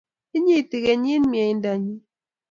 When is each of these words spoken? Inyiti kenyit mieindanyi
Inyiti 0.37 0.77
kenyit 0.85 1.23
mieindanyi 1.31 1.95